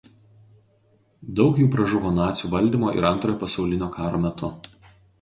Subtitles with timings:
[1.41, 4.55] Daug jų pražuvo nacių valdymo ir Antrojo pasaulinio karo metu.